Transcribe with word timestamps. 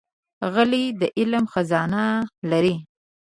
غلی، 0.53 0.85
د 0.99 1.01
علم 1.17 1.45
خزانه 1.53 2.03
لري. 2.51 2.75